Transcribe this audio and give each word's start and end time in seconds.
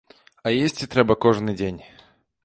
А 0.45 0.51
есці 0.67 0.87
трэба 0.95 1.15
кожны 1.25 1.55
дзень. 1.59 1.77